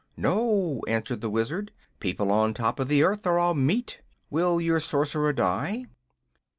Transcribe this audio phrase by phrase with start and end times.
[0.17, 1.71] "No," answered the Wizard.
[1.99, 4.01] "People on top of the earth are all meat.
[4.31, 5.85] Will your Sorcerer die?"